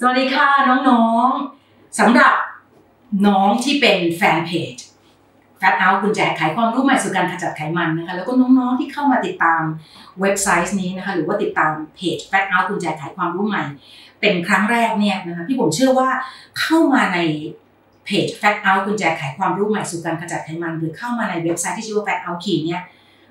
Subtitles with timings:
[0.00, 2.34] สวัสดีค่ะน้องๆสำหรับ
[3.26, 4.76] น้องที่เป็นแฟนเพจ
[5.58, 9.62] แฟตเอาคุณแจกขายความรู้ใหม่สู่การขจัดไขมันนะคะ แล้วก็น้องๆที่เข้ามาติดตาม
[10.20, 13.62] เว็บไซต์นี้นะคะ หรือว่าติดตามเพจแฟตเอาคุณแจกขายความรู้ใหม่
[14.20, 16.08] เป็นครั้งแรกเนี่ยนะคะพี่ผมเชื่อว่า
[16.60, 17.18] เข้ามาใน
[18.04, 22.82] เพจ Fat Out คุณแจกขายความรู้ใหม่สู่การขจัดไขมัน หรือเข้ามาในเว็บไซต์ที่ชื่อว่า Fat Out Key เนี่ย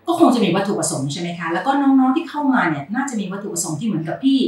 [0.08, 4.40] ก็คงจะมีวัตถุประสงค์ใช่ไหมคะแล้วก็น้องๆที่เข้ามาเนี่ยน่าจะมีวัตถุประสงค์ที่เหมือนกับพี่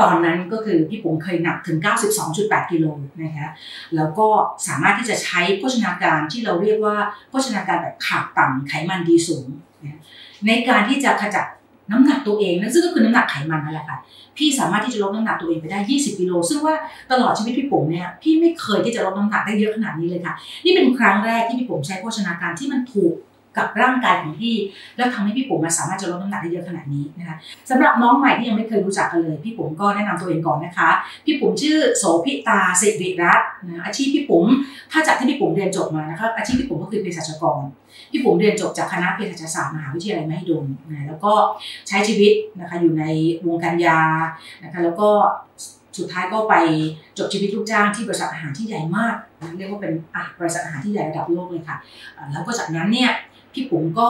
[0.00, 1.78] ตอนนั้นก็คือพี่ผมเคยหนักถึง
[2.24, 2.86] 92.8 กิโล
[3.22, 3.48] นะคะ
[3.96, 4.26] แล้วก็
[4.66, 6.96] สามารถที่จะใช้โภชนาการที่เราเรียกว่า
[7.28, 9.46] โภชนาการแบบขาดต่ำไขมันดีสูง
[9.84, 10.00] นะ
[10.46, 11.46] ในการที่จะขจัด
[11.90, 13.98] น้ำหนักตัวเองนั่นซึ่งก็คือน้ำหนักไขมันนั่นแหละค่ะ
[14.36, 16.74] พี่สามารถที่จะลดน้ำหนักตัวเองไปได้ 20 กิโล ซึ่งว่า
[17.10, 20.34] ตลอดชีวิตพี่ผมเนี่ย พี่ไม่เคยที่จะลดน้ำหนักได้เยอะขนาดนี้เลยค่ะ
[20.64, 23.14] นี่เป็นครั้งแรกที่พี่ผมใช้โภชนาการที่มันถูก
[23.56, 24.54] กับร่างกายของพี่
[24.96, 27.36] แล้วทำให้พี่ปุ๋มมาสามารถจะลดน้ำหนักได้เยอะขนาดนี้นะคะ
[27.70, 30.90] สำหรับน้องใหม่ที่ยังไม่เคยรู้จักกันเลย พี่ปุ๋มก็แนะนำตัวเองก่อนนะคะ
[31.26, 34.46] พี่ปุ๋มชื่อโสภิตาสิริรัตน์นะอาชีพพี่ปุ๋ม
[34.92, 37.60] ถ้าจากที่พี่ปุ๋มเรียนจบมานะคะอาชีพพี่ปุ๋มก็คือเภสัชกร
[38.12, 41.32] พี่ปุ๋มเรียนจบจากคณะเภสัชศาสตร์มหาวิทยาลัยมหิดลนะแล้วก็
[41.88, 43.04] ใช้ชีวิตนะคะอยู่ใน
[43.46, 44.00] วงการยา
[44.64, 45.08] นะคะแล้วก็
[45.98, 46.54] สุดท้ายก็ไป
[47.18, 49.14] จบชีวิตลูกจ้างที่บริษัทอาหารที่ใหญ่มาก
[49.58, 51.76] เรียกว่าเป็นอะบริษัทอาหารที่ใหญ่ระดับโลกเลยค่ะ
[52.32, 53.10] แล้วก็จากนั้นเนี่ย
[53.52, 54.08] พี่ปุ๋มก็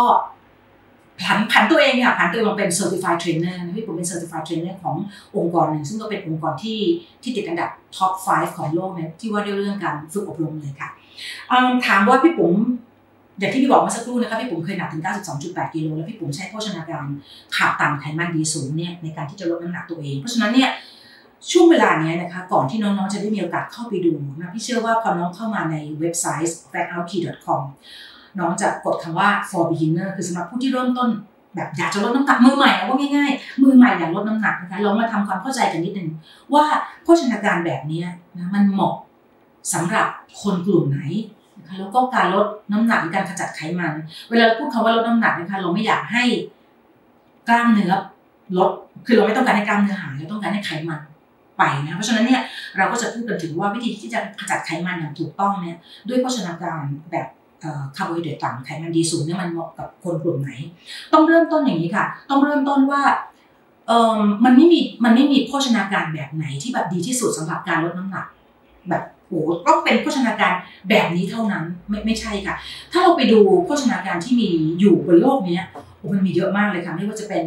[1.25, 4.97] ผันผันตัวเองค่ะผันตัวเองมาเป็น certified trainer พี่ปุ๋มเป็น certified trainer ของ
[5.37, 6.81] องค์กรหนึ่ง ซึ่งก็เป็นองค์กรที่
[7.23, 10.89] ที่ติดอันดับ top 5 ของโลกเนี่ยที่ว่าด้วยเรื่องการฝึกอบรมเลยค่ะ
[11.87, 12.55] ถามว่าพี่ปุ๋ม
[13.39, 15.03] อย่างที่พี่บอกเมื่อสักครู่นะคะพี่ปุ๋มเคยหนักถึง
[15.39, 17.05] 92.8 กิโลแล้วพี่ปุ๋มใช้โภชนาการ
[17.57, 20.71] ขาดต่ำไขมันดีสูงเนี่ยในการที่จะลดน้ำหนักตัวเอง เพราะฉะนั้นเนี่ย
[21.51, 27.63] ช่วงเวลานี้นะคะก่อนที่น้องๆจะได้มีโอกาสเข้าไปดูนะพี่เชื่อว่าพอน้องเข้ามาในเว็บไซต์ fatoutKey.com
[28.39, 31.11] น้องจะกดคำว่า for beginner คือสำหรับผู้ที่เริ่มต้น
[31.55, 36.09] แบบอยากจะลดน้ำหนักมือใหม่เอาว่าง่ายๆ มือใหม่อยากลดน้ำหนักนะคะเรามาทำความเข้าใจกันนิดนึง
[36.55, 36.65] ว่า
[37.03, 38.95] โภชนาการแบบนี้นะมันเหมาะ
[39.73, 40.07] สำหรับ
[40.43, 41.01] คนกลุ่มไหน
[41.59, 43.93] นะคะแล้วก็การลดน้ำหนักหรือการขจัดไขมัน
[44.29, 46.25] เวลาเราพูดคำว่าลดน้ำหนักนะคะเราไม่อยากให้
[47.49, 47.93] กล้ามเนื้อ
[48.59, 48.71] ลด
[49.07, 51.01] คือเราไม่ต้องการให้กล้ามเนื้อหายเราต้องการให้ไขมัน
[51.59, 52.41] ไปนะเพราะฉะนั้นเนี่ย
[52.77, 55.79] เราก็จะพูดกันถึงว่าวิธีที่จะขจัดไขมันอย่างถูกต้องเนี่ย
[56.09, 57.27] ด้วยโภชนาการแบบ
[57.97, 60.51] คาร์โบไฮเดรตต่ำไขมันดีสูงเนี่ยมันเหมาะกับคนกลุ่มไหน
[61.13, 63.03] ต้องเริ่มต้นอย่างนี้ค่ะ ต้องเริ่มต้นว่า
[63.89, 68.27] เออมันไม่มีมันไม่มีโภชนาการแบบไหนที่แบบดีที่สุดสำหรับการลดน้ำหนัก
[68.91, 70.53] แบบโอ้ต้องเป็นโภชนาการ
[70.89, 72.55] แบบนี้เท่านั้นไม่ไม่ใช่ค่ะ
[72.93, 74.49] ถ้าเราไปดูโภชนาการที่มี
[74.81, 75.61] อยู่บนโลกนี้
[75.99, 77.43] โอ้มันมีเยอะมากเลยค่ะ ไม่ว่าจะเป็น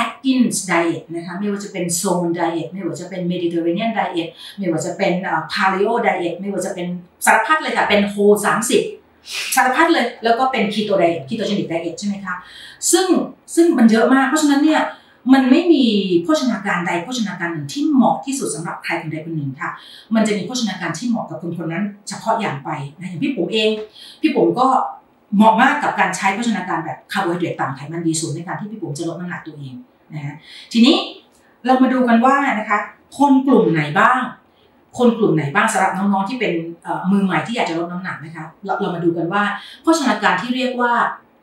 [0.00, 5.12] Atkins diet นะคะไม่ว่าจะเป็น Zone diet ไม่ว่าจะเป็น Mediterranean diet ไม่ว่าจะเป็น
[5.52, 6.86] Paleo diet ไม่ว่าจะเป็น
[7.24, 8.97] สารพัดเลยค่ะเป็น Whole 30
[9.54, 12.34] สารพัดเลยแล้วก็เป็น Keto diet Ketogenic diet ใช่ไหมคะ
[12.92, 13.06] ซึ่ง
[13.54, 14.82] ซึ่งมันเยอะมาก เพราะฉะนั้นเนี่ย
[15.32, 15.84] มันไม่มี
[16.22, 19.70] โภชนาการใดโภชนาการหนึ่งที่เหมาะที่สุดสำหรับใครคนใดคนหนึ่งค่ะ
[20.14, 23.70] มันจะมีโภชนาการที่เหมาะกับคนคนนั้น เฉพาะอย่างไปนะอย่างพี่ปุ๋มเอง
[24.20, 24.66] พี่ปุ๋มก็
[25.36, 29.74] เหมาะมากกับการใช้โภชนาการแบบคาร์โบไฮเดรตต่ำไขมันดีสูงในการที่พี่ปุ๋มจะลดน้ำหนักตัวเอง
[30.14, 30.34] นะฮะ
[30.72, 30.96] ทีนี้
[31.66, 32.78] เรามาดูกันว่านะคะ
[33.18, 34.20] คนกลุ่มไหนบ้าง
[34.98, 36.52] คนกลุ่มไหนบ้างสำหรับน้องๆที่เป็น
[37.10, 39.42] มือใหม่ที่อยากจะลดน้ำหนักนะคะเราเรามาดูกันว่า
[39.82, 40.92] โภชนาการที่เรียกว่า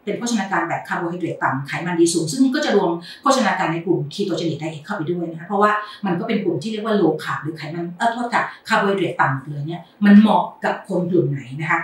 [0.03, 2.91] เป็นโภชนาการแบบคาร์โบไฮเดรตต่ำไขมันดีสูง ซึ่งก็จะรวม
[3.21, 5.71] โภชนาการในกลุ่ม ketogenic diet เข้าไปด้วยนะคะเพราะว่า
[6.05, 11.79] มันก็เป็นกลุ่มที่เรียกว่า low carb หรือไขมันเออโทษค่ะคาร์โบไฮเดรตต่ำเลยเนี่ยมันเหมาะกับคนกลุ่มไหนนะคะ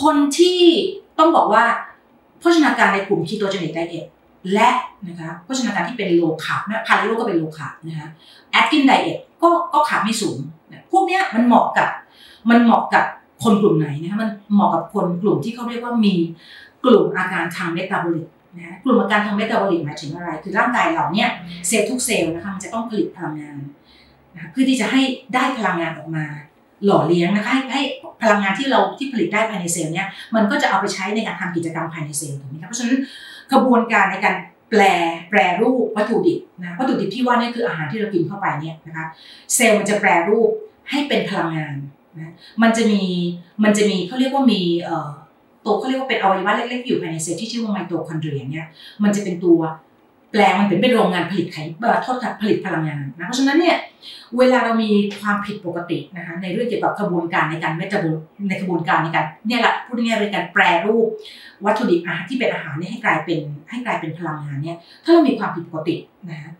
[0.00, 0.60] คนที่
[1.18, 1.64] ต้องบอกว่า
[2.40, 4.06] โภชนาการในกลุ่ม ketogenic diet
[4.54, 4.70] และ
[5.08, 8.08] นะคะโภชนาการที่เป็น low carb นะ Paleo ก็เป็น low carb นะคะ
[8.50, 10.38] Atkins diet ก็ก็ขาไม่สูง
[10.92, 11.88] พวกเนี้ยมันเหมาะกับ
[12.50, 13.04] มันเหมาะกับ
[13.44, 16.14] คนกลุ่มไหนนะคะมันเหมาะกับคนกลุ่มที่เขาเรียกว่ามี
[16.84, 21.30] กลุ่มอาการทาง metabolic นะกลุ่มอาการทาง metabolic หมายถึงอะไร คือร่างกายเราเนี่ย
[21.68, 23.56] เซลล์ทุกเซลล์นะคะมันจะต้องผลิตพลังงาน
[24.34, 25.00] นะเพื่อที่จะให้
[25.34, 26.24] ได้พลังงานออกมา
[26.84, 27.82] หล่อเลี้ยงนะคะให้ให้
[28.22, 32.98] พลังงานที่เราที่ผลิตได้ภายในเซลล์เนี่ยมันก็จะเอาไปใช้ในการทำกิจกรรมภายในเซลล์ถูกไหมคะเพราะฉะนั้น
[33.52, 34.34] กระบวนการในการ
[34.70, 34.82] แปล
[35.30, 39.06] แปรรูปวัตถุดิบนะวัตถุดิบที่ว่านี่คืออาหารที่เรากินเข้าไปเนี่ยนะคะ
[39.54, 40.50] เซลล์มันจะแปรรูป
[40.90, 41.74] ให้เป็นพลังงาน
[42.16, 42.32] นะ
[42.62, 43.02] มันจะมี
[43.64, 44.60] มันจะมีเขาเรียกว่ามี
[45.64, 48.66] ตัวเขาเรียกว่าเป็นอวัยวะเล็กๆอยู่ภายในเซลล์ที่ชื่อว่าไมโตคอนเดรียเนี่ย
[49.02, 49.58] มันจะเป็นตัว
[50.30, 51.58] แปลงมันเป็นเป็นโรงงานผลิตไข
[52.02, 53.76] โทษค่ะผลิตพลังงานนะเพราะฉะนั้นเนี่ย
[54.38, 54.90] เวลาเรามี
[55.20, 58.16] ความผิดปกตินะคะในเรื่องเกี่ยวกับกระบวนการในการเมตาบอล
[58.48, 61.08] ในกระบวนการในการเนี่ยแหละพูดง่ายๆเป็นการแปรรูป
[61.64, 63.40] วัตถุดิบอาหารที่เป็นอาหารเนี่ยให้กลายเป็น
[63.70, 65.96] ให้กลายเป็นพลังงานเนี่ยถ้าเรามีความผิดปกติ
[66.30, 66.52] นะ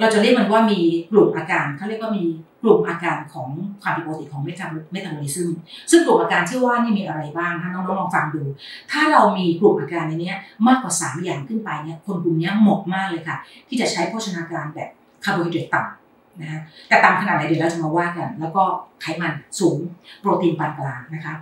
[0.00, 2.24] เราจะเรียกมันว่ามีกลุ่มอาการเขาเรียกว่ามี
[2.62, 3.48] กลุ่มอาการของ
[3.82, 5.50] ความผิดปกติของเมตาเมตาบอลิซึม
[5.90, 8.42] ซึ่งกลุ่มอาการที่ว่านี่มีอะไรบ้างนะน้องๆลองฟังดู
[8.90, 10.32] ถ้าเรามีกลุ่มอาการในนี้
[10.66, 13.36] มากกว่า 3 อย่างขึ้นไปเนี่ยคนกลุ่มนี้เหมาะมากเลยค่ะ
[13.68, 14.88] ที่จะใช้โภชนาการแบบ
[15.24, 18.62] คาร์โบไฮเดรตต่ำนะฮะแต่ต่ำขนาดไหนเดี๋ยวเราจะมาว่ากัน แล้วก็
[19.00, 19.78] ไขมันสูง
[20.20, 21.34] โปรตีนปานกลางนะคะ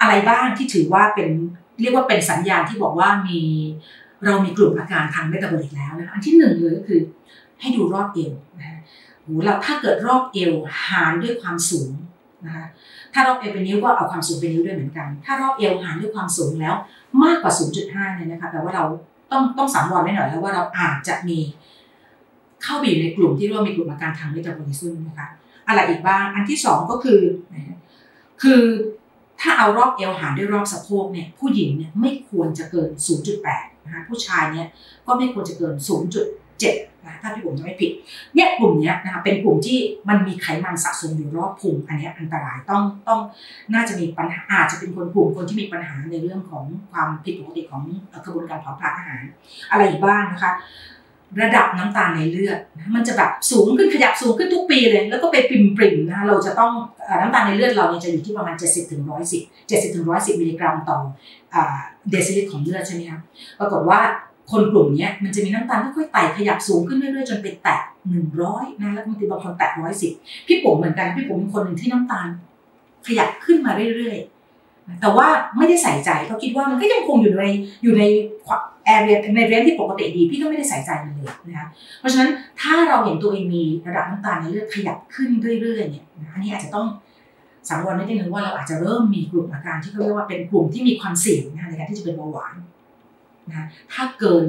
[0.00, 1.28] อะไรบ้างที่ถือว่าเป็น
[1.80, 3.40] เรียกว่าเป็นสัญญาณที่บอกว่ามี
[4.24, 7.00] เรามีกลุ่มอาการทาง metabolic แล้วนะอันที่หนึ่งเลยก็คือ
[7.60, 8.71] ให้ดูรอบเอวนะ
[9.26, 10.52] หเราถ้าเกิดรอบเอว
[10.86, 11.90] หารด้วยความสูง
[12.44, 12.66] นะคะ
[13.12, 16.74] ถ้ารอบเอวเป็นนิ้วก็เอาความสูงเป็นนิ้วด้วยเหมือนกัน ถ้ารอบเอวหารด้วยความสูงแล้ว
[17.24, 17.52] มากกว่า
[17.84, 18.84] 0.5เนี่ยนะคะแปลว่าเรา
[19.30, 21.38] ต้องต้องสังวรไว้หน่อยแล้วว่าเราอาจจะมี
[22.62, 25.28] เข้าไปอยู่ในกลุ่มที่เรียกว่ามีกลุ่มอาการทางเมตาบอลิซึมนะคะ
[25.68, 27.20] อะไรอีกบ้าง อันที่สองก็คือ
[28.42, 28.62] คือ
[29.40, 32.90] ถ้าเอารอบเอวหารด้วยรอบสะโพกเนี่ยผู้หญิงเนี่ยไม่ควรจะเกิน
[33.38, 34.66] 0.8นะคะผู้ชายเนี่ย
[35.06, 35.74] ก็ไม่ควรจะเกิน
[36.38, 37.90] 0.7 นะถ้าที่ผมจะไม่ผิด
[38.34, 39.78] เนี่ยกลุ่มนี้นะคะเป็นกลุ่มที่
[40.08, 43.20] มันมีไขมันสะสมอยู่รอบพุงอันนี้อันตรายต้องต้อง
[43.74, 47.82] น่าจะมีปัญหาอาจจะเป็นคนกลุ่มคนที่มีปัญหาในเรื่องของความผิดปกติของ
[48.24, 49.22] กระบวนการเผาผลาญอาหาร
[49.70, 50.52] อะไรบ้างนะคะ
[51.42, 52.58] ระดับน้ำตาลในเลือด
[52.94, 56.72] มันจะแบบสูงขึ้นขยับสูงขึ้นทุกปีเลย แล้วก็ไปปริมปริมนะคะเราจะต้อง
[57.20, 60.98] น้ำตาลในเลือดเราเนี่ยจะอยู่ที่ประมาณ 70ถึง110 70ถึง110มิลลิกรัมต่อ
[62.10, 63.20] เดซิลิตรของเลือดใช่ไหมคะ
[63.58, 64.00] ปรากฏว่า
[64.50, 67.78] คนกลุ่มนี้มันจะมีน้ำตาลค่อยๆไต่ขยับสูงขึ้นเรื่อยๆจนไปแตะ
[68.30, 69.70] 100นะแล้วบางทีบางคนแตะ
[70.08, 72.26] 110พี่ผมเหมือนกันพี่ผมเป็นคนหนึ่งที่น้ำตาล
[73.06, 77.44] ขยับขึ้นมาเรื่อยๆ แต่ว่าไม่ได้ใส่ใจเพราะคิดว่ามันก็ยังคงอยู่ใน
[77.82, 78.02] อยู่ใน
[78.84, 81.68] แอเรียในเรียนที่ปกติดี พี่ก็ไม่ได้ใส่ใจมันเลยนะคะ
[82.00, 82.30] เพราะฉะนั้น
[82.60, 85.30] ถ้าเราเห็นตัวเองมีระดับน้ำตาลในเลือดขยับขึ้น
[85.60, 86.86] เรื่อยๆเนี่ยนะอันนี้อาจจะต้อง
[87.68, 92.54] สังวรนิดนึงว่าเราอาจจะเริ่มมีกลุ่มอาการที่เขาเรียกว่าเป็นกลุ่มที่มีความเสี่ยงในการที่จะเป็นเบาหวาน
[93.48, 94.44] นะถ้าเกิน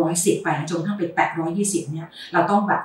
[0.00, 2.82] ร้อยสิบไปจนกระทั่งไปแตะร้อยยี่สิบเนี่ยเราต้องแบบ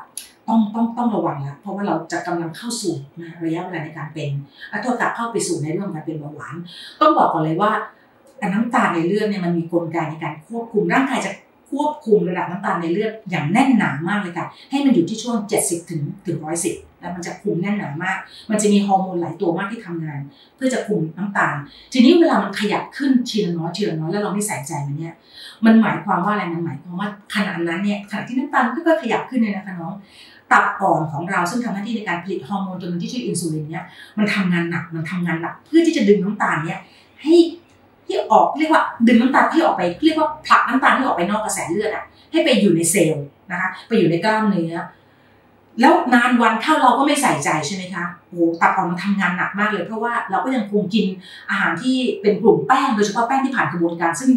[0.48, 4.30] ต้องต้องต้องระวังแล้วเพราะว่าเราจะกำลังเข้าสู่นะระยะเวลาในการเป็น
[4.74, 6.56] อัตราเข้าไปสู่ในเรื่องการเป็นเบาหวาน
[7.02, 7.72] ต้องบอกก่อนเลยว่า
[8.54, 11.32] น้ำตาลในเลือดเนี่ยมันมีกลไกในการควบคุมร่างกายจะ
[11.72, 16.38] ควบคุมระดับน้ำตาลในเลือดอย่างแน่นหนามากเลยค่ะ ให้มันอยู่ที่ช่วง 70 ถึงถึง
[16.70, 18.18] 110แล้วมันจะคุมแน่นหนามาก
[18.50, 20.20] มันจะมีฮอร์โมนหลายตัวมากที่ทำงาน
[20.56, 21.56] เพื่อจะคุมน้ำตาล
[21.94, 25.16] ทีนี้เวลามันขยับขึ้นทีละน้อยทีละน้อยแล้วเราไม่ใส่ใจมันเนี่ย
[25.66, 29.94] มันหมายความว่าอะไรมันหมายความว่าขนาดนั้นเนี่ยขณะที่น้ำตาลก็ขยับขึ้นเลยนะคะน้อง
[30.52, 33.86] ตับอ่อนของเราซึ่งทำหน้าที่ในการผลิตฮอร์โมนตัวนึงที่ชื่ออินซูลินเนี่ย
[34.18, 36.80] มันทำงานหนักมันทำงานหนัก เพื่อที่จะดึงน้ำตาลเนี่ย
[37.22, 37.36] ให้
[38.06, 44.74] ที่ออกเรียกว่าดึงน้ำตาลที่ออกไปเรียกว่าผลักน้ำตาลที่ออกไปนอกกระแสเลือดอะให้ไปอยู่ในเซลล์นะคะไปอยู่ในกล้ามเนื้อ
[45.82, 51.06] แล้วนานวันเข้าเราก็ไม่ใส่ใจใช่ไหมคะโอ้ตับอ่อนมันทำงานหนักมากเลยเพราะว่าเราก็ยังคงกิน
[51.50, 54.32] อาหารที่เป็นกลุ่มแป้งโดยเฉพาะแป้งที่ผ่านกระบวนการ ซึ่ง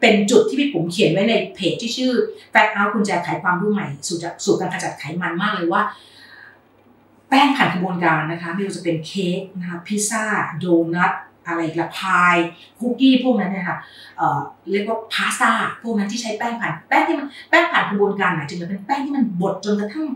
[0.00, 2.12] เป็นจุดที่พี่ผมเขียนไว้ในเพจที่ชื่อ
[2.50, 5.82] แฟตเอาคุณแจไขความรู้ใหม่สู่สู่การขจัดไขมันมากเลยว่า
[7.28, 10.24] แป้งผ่านกระบวนการนะคะ ไม่ว่าจะเป็นเค้กนะคะพิซซ่า
[10.58, 11.12] โดนัท
[11.46, 12.36] อะไรละพาย
[12.78, 13.78] คุกกี้พวกนั้นเนี่ยค่ะ
[14.16, 14.40] เอ่อ
[14.70, 15.52] เรียกว่าพาสต้า
[15.82, 20.06] พวกนั้นที่ใช้แป้งผ่านแป้งที่มันแป้งผ่านกระบวนการหมายถึงมันเป็นแป้งที่มันบดจนกระทั่ง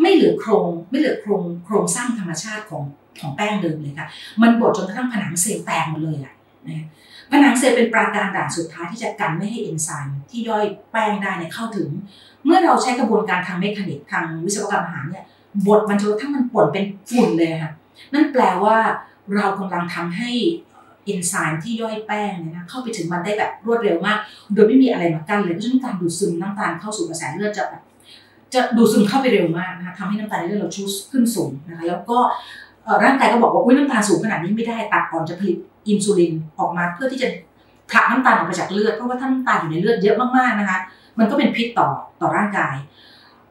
[0.00, 2.82] ไม่เหลือโครงไม่เหลือโครงโครงสร้างธรรมชาติของ
[3.20, 4.08] ของแป้งเดิมเลยค่ะ
[4.42, 6.34] มันบดจนกระทั่งผนังเซลล์แตกหมดเลยอะ
[6.68, 6.86] นะ
[7.30, 11.88] ผนังเซลล์เป็นปราการด่านสุดท้ายที่จะกันไม่ให้เอนไซม์ที่ย่อยแป้งได้เนี่ยเข้าถึง
[12.44, 15.24] เมื่อเราใช้กระบวนการทาง mechanic ทางวิศวกรรมอาหารเนี่ย
[15.66, 17.72] บดมันจนกระทั่งมันป่นเป็นฝุ่นเลยค่ะ
[18.14, 18.76] นั่นแปลว่า
[19.36, 20.30] เรากำลังทำให้
[21.04, 24.18] เอนไซม์ที่ย่อยแป้งเนี่ยนะเข้าไปถึงมันได้แบบรวดเร็วมาก
[24.54, 27.82] โดยไม่มีอะไรมากั้นเลยเพราะฉะนั้นการดูดซึมน้ำตาลเข้าสู่กระแสเลือดจะแบบ
[28.54, 30.82] จะดูดซึมเข้าไปเร็วมากนะคะทำให้น้ำตาลในเลือดเราชู
[31.12, 32.18] ขึ้นสูงนะคะแล้วก็
[33.04, 37.28] ร่างกายก็บอกว่าอุ้ยน้ำตาลสูงขนาดนี้ไม่ได้ตัดอ่อนจะผลิตอินซูลินออกมาเพื่อที่จะ
[37.90, 40.78] ผลักน้ำตาลออกไปจากเลือดเพราะว่าถ้าน้ำตาลอยู่ในเลือดเยอะมากๆนะคะ
[41.18, 41.88] มันก็เป็นพิษต่อ
[42.20, 42.74] ต่อร่างกาย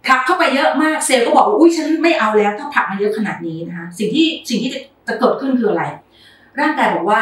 [0.05, 5.83] ผลักเข้าไปเยอะมากเซลล์ก็บอกว่าอุ้ยฉันไม่เอาแล้ว ถ้าผลักมาเยอะขนาดนี้นะคะสิ่งที่สิ่งที่จะเกิดขึ้นคืออะไร
[6.59, 7.19] ร่างกายบอกว่า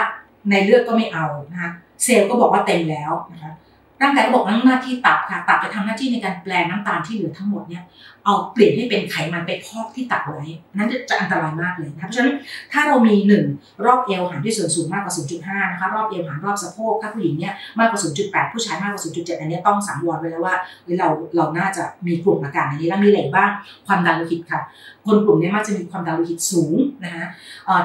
[0.50, 1.72] ในเลือดก็ไม่เอานะคะ
[2.04, 3.52] เซลล์ก็บอกว่าเต็มแล้วนะคะ
[4.02, 7.84] ร่างกายก็บอกนั่งหน้าที่ตับค่ะ ตับจะทำหน้าที่ในการแปลน้ำตาลที่เหลือทั้งหมดเนี่ย
[8.26, 10.44] เอาเปลี่ยนให้เป็นไขมันไปพอกที่ตับไว้
[10.76, 12.36] นั้นจะอันตรายมากเลยนะ เพราะฉะนั้น
[12.74, 13.46] ถ้าเรามีหนึ่ง
[13.86, 15.14] รอบเอวหารที่ส่วนสูงมากกว่า
[15.44, 20.56] 0.5 นะคะ รอบเอวหารรอบสะโพก ถ้าผู้หญิงเนี่ยมากกว่า 0.8 ผู้ชายมากกว่า 0.7 อันนี้ต้องสังวรไว้แล้วว่า
[21.00, 23.50] เราเราน่าจะมีกลุ่มอาการอันนี้แล้วมีอะไรบ้าง
[23.88, 24.62] ความดันโลหิตค่ะ
[25.06, 27.26] คนกลุ่มนี้มักจะมีความดันโลหิตสูงนะคะ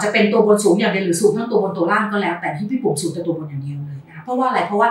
[0.03, 4.91] จะเป็นตัวบนสูงอย่างเดียวหรือสูงทั้งตัวบนตัวล่างก็แล้ว แต่ที่พี่ปุ่มสูงแต่ตัวบนอย่างเดียวเลยนะ เพราะว่าอะไร เพราะว่า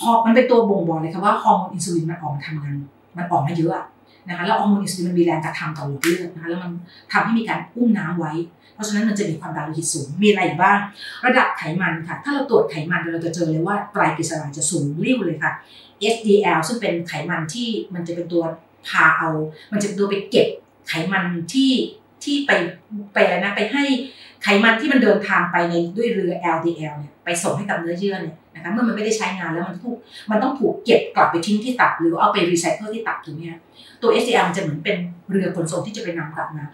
[0.00, 2.76] พอมันเป็นตัวบ่งบอกเลยค่ะว่าฮอร์โมนอินซูลินมันออกมาทำงาน
[3.16, 3.84] มันออกมาเยอะ
[4.28, 6.72] นะคะแล้วฮอร์โมนอินซูลินมันมีแรงกระทำต่อหลอดเลือดนะคะแล้วมัน
[7.12, 8.32] ทำให้มีการอุ้มน้ำไว้
[8.74, 10.78] เพราะฉะนั้นมันจะมีความดันโลหิตสูง มีอะไรบ้าง
[11.26, 15.52] ระดับไขมันค่ะ ถ้าเราตรวจไขมันเราจะเจอเลยว่าไตรกลีเซอไรด์จะสูงลิ่วเลยค่ะ
[16.14, 18.42] HDL ซึ่งเป็นไขมันที่มันจะเป็นตัว
[18.88, 19.30] พาเอา
[19.72, 20.48] มันจะเป็นตัวไปเก็บ
[20.88, 21.72] ไขมันที่
[22.24, 22.50] ที่ไป
[23.14, 23.84] ไปนะไปให้
[24.42, 29.96] ไขมันที่มันเดินทางไปในด้วยเรือ LDL เนี่ยไปส่งให้กับเนื้อเยื่อเนี่ย นะคะเมื่อมันไม่ได้ใช้งานแล้วมันถูก
[30.30, 33.42] มันต้องถูกเก็บกลับไปทิ้งที่ตับ หรือเอาไปรีไซเคิลที่ตับถูกไหม
[34.02, 34.96] ตัว HDL จะเหมือนเป็น
[35.30, 36.64] เรือขนส่งที่จะไปนำกลับมา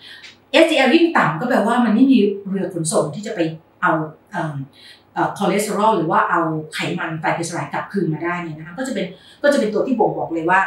[0.64, 2.19] HDL ยิ่งต่ำก็แปลว่ามันไม่มี
[2.50, 3.40] เรือขนส่งที่จะไป
[3.83, 3.93] เอา
[5.38, 6.40] คอเลสเตอรอลหรือว่าเอา
[6.75, 9.07] ไขมันไตรกลีเซอไรด์กลับคืนมาได้เนี่ยนะคะก็จะเป็น
[9.43, 10.61] ก็จะเป็นตัวที่บ่งบอกเลยว่า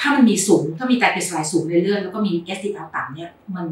[0.00, 3.66] ถ้ามันมีสูงถ้ามีไตรกลีเซอไรด์สูงในเลือดแล้วก็มี HDL ต่ำเนี่ยมัน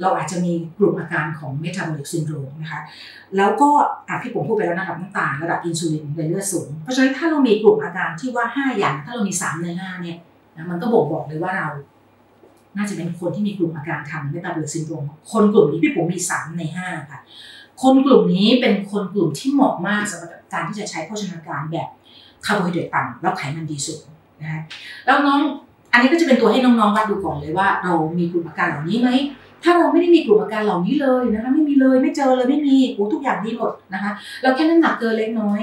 [0.00, 2.80] เราอาจจะมีกลุ่มอาการของ metabolic syndrome นะคะ
[3.36, 3.68] แล้วก็
[4.22, 10.18] พี่ปุ๋มพูดไปแล้วนะครับน้ำตาลระดับอินซูลินในเลือดสูง เพราะฉะนั้นถ้าเรามีกลุ่มอาการที่ว่า 5 อย่าง ถ้าเรามี 3 ใน 5 เนี่ย
[10.56, 11.68] นะมันก็บ่งบอกเลยว่าเรา
[12.76, 17.20] น่าจะเป็นคนที่มีกลุ่มอาการทาง metabolic syndrome คนกลุ่มนี้พี่ปุ๋มมี 3 ใน 5 ค่ะ
[17.82, 21.88] คนกลุ่มนี้เป็นคนกลุ่มที่เหมาะมากสำหรับการที่จะใช้โภชนาการแบบ
[22.44, 24.04] คาร์โบไฮเดรตต่ำแล้วไขมันดีสูง
[24.40, 24.60] นะคะ
[25.06, 25.40] แล้วน้อง
[25.92, 29.08] อันนี้ก็จะเป็นตัวให้น้องๆวัดดูก่อนเลยว่า เรามีกลุ่มอาการเหล่านี้ไหม
[29.64, 34.10] ถ้าเราไม่ได้มีกลุ่มอาการเหล่านี้เลยนะคะไม่มีเลยไม่เจอเลยไม่มีโอ้ทุกอย่างดีหมดนะคะ
[34.42, 35.60] เราแค่น้ำหนักเกินเล็กน้อย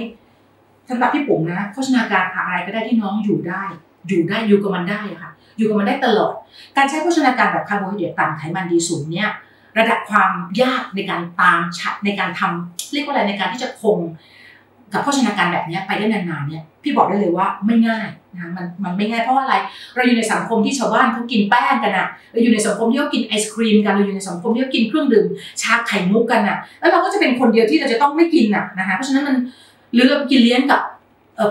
[0.90, 3.64] สำหรับพี่ปุ๋มนะโภชนาการอะไรก็ได้ที่น้องอยู่ได้
[4.08, 6.34] อยู่ได้อยู่กับมันได้ค่ะ อยู่กับมันได้ตลอด
[6.78, 9.30] การใช้โภชนาการแบบคาร์โบไฮเดรตต่ำไขมันดีสูงเนี่ย
[9.80, 10.32] ระดับความ
[10.62, 13.98] ยากในการตามชัดในการทำเรียกว่าอะไรในการที่จะคง
[14.94, 19.56] กับโภชนาการแบบนี้ไปได้นานๆเนี่ย พี่บอกได้เลยว่าไม่ง่ายนะมันมันไม่ง่ายเพราะว่าอะไร
[19.96, 25.28] เราอยู่ในสังคมที่ชาวบ้านเขากินแป้งกันอะเราอยู่ในสังคมที่เขากินไอศครีมกันเราอยู่ในสังคมที่เขากินเครื่องดื่ม
[25.62, 29.36] ชาไข่มุกกันอะแล้วเราก็จะเป็นคนเดียวที่เราจะต้องไม่กินอะนะคะเพราะฉะนั้นมัน
[29.94, 30.82] หรือเรากินเลี้ยงกับ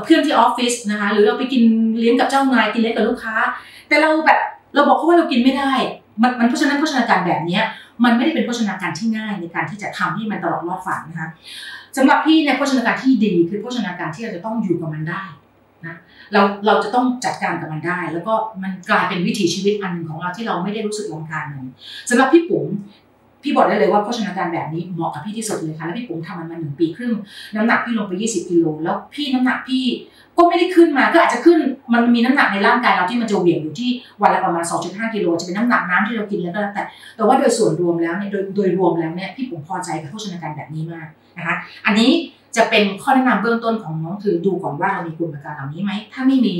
[0.04, 1.62] เพื่อนที่ออฟฟิศนะคะหรือเราไปกิน
[1.98, 3.34] เลี้ยงกับเจ้านายกินเลี้ยงกับลูกค้า
[3.88, 4.40] แต่เราแบบ
[4.74, 5.72] เราบอกเขาว่าเรากินไม่ได้
[6.22, 7.60] มันมันเพราะฉะนั้นโภชนาการแบบนี้
[8.04, 11.28] มันไม่ได้เป็นโภชนาการที่ง่ายในการที่จะทำให้มันตลอดรอดฝันนะคะ
[11.96, 15.22] สำหรับพี่เนี่ยโภชนาการที่ดีคือโภชนาการที่เราจะต้องอยู่กับมันได้
[15.86, 15.96] นะ
[16.32, 21.66] เราเราจะต้องจัดการกับมันได้ แล้วก็มันกลายเป็นวิถีชีวิตอันหนึ่งของเราที่เราไม่ได้รู้สึกลำคาญมัน
[22.10, 22.66] สำหรับพี่ปุ๋ม
[23.42, 27.14] พี่บอกได้เลยว่าโภชนาการแบบนี้เหมาะกับพี่ที่สุดเลยค่ะ แล้วพี่ปุ๋มทำมันมาหนึ่งปีครึ่ง
[27.54, 29.84] น้ำหนักพี่ลงไป 20กิโลแล้วพี่น้ำหนักพี่
[30.36, 31.58] ก็ไม่ได้ขึ้นมาก็อาจจะขึ้น
[31.92, 33.90] มันมีน้ำหนักในร่างกายเราที่มันจะเหวี่ยงอยู่ที่
[34.22, 36.82] วันละประมาณ 2.5กิโลจะเป็นน้ำหนักน้ำที่เรากินแล้วก็แล้วแต่
[37.16, 41.06] แต่ว่าโดยส่วนรวมแล้วเนี่ยโดยโดยรวมแล้วเนี่ยพี่ปุ๋มพอใจกับโภชนาการแบบนี้มาก
[41.40, 41.56] นะคะ
[41.86, 42.10] อันนี้
[42.56, 46.54] จะเป็นข้อแนะนำเบื้องต้นของน้องคือดูก่อนว่าเรามีกลุ่มอาการเหล่านี้ไหม ถ้าไม่มี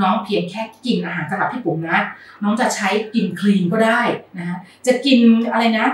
[0.00, 1.98] น้องเพียงแค่กินอาหารสำหรับพี่ปุ๋มนะ
[2.42, 4.00] น้องจะใช้กิน clean ก็ได้
[4.38, 5.18] นะคะจะกิน
[5.52, 5.86] อะไรนะ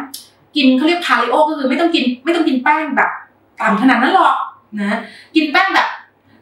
[0.57, 3.11] กินเขาเรียก paleo ก็คือไม่ต้องกินไม่ต้องกินแป้งแบบ
[3.61, 4.37] ต่ำขนาดนั้นหรอก
[4.79, 4.99] นะ
[5.37, 5.89] กินแป้งแบบ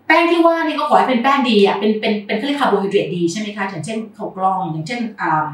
[0.06, 5.50] แป้งที่ว่านี่ก็ขอให้เป็นแป้งดีอะเป็นเป็นเป็นเขาเรียกคาร์โบไฮเดรตดีใช่ไหมคะอย่างเช่นข้าวกล้อง อย่างเช่นอ่า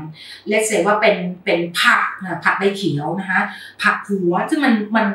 [0.47, 3.41] let's say ว่าเป็นเป็นผักนะผักใบเขียวนะคะ
[3.83, 5.07] ผักหัวซึ่งมันมัน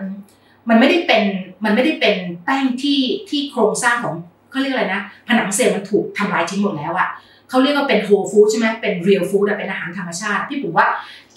[0.69, 1.23] มันไม่ได้เป็น
[1.65, 2.15] มันไม่ได้เป็น
[2.45, 4.15] แป้งที่ที่โครงสร้างของ
[4.51, 7.09] เขาเรียกอะไรนะ ผนังเซลล์มันถูกทำลายทิ้งหมดแล้วอะ
[7.49, 10.87] เขาเรียกว่าเป็น whole food ใช่ไหมเป็น real food เป็นอาหารธรรมชาติ พี่ปุ๋มว่า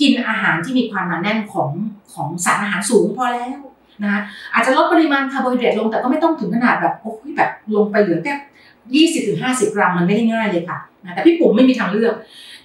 [0.01, 1.71] กินอาหารที่มีความหนาแน่นของ
[2.15, 3.59] ของสารอาหารสูงพอแล้ว
[4.05, 4.23] นะ
[4.55, 8.35] อาจจะลดปริมาณคาร์โบไฮเดรตลงแต่ก็ไม่ต้องถึงขนาดแบบโอ้ยแบบลงไปเหลือแค่
[8.95, 12.15] ยี่สิบถึงห้าสิบกรัมมันไม่ได้ง่ายเลยค่ะนะแต่พี่ปุ๋มไม่มีทางเลือก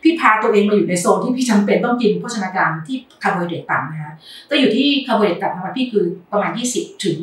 [0.04, 4.14] พี่พาตัวเองมาอยู่ในโซนที่พี่จำเป็นต้องกินโภชนาการที่คาร์โบไฮเดรตต่ำนะคะ
[4.50, 7.18] ก็อยู่ที่คาร์โบไฮเดรตต่ำของพี่คือประมาณ 20 ถึง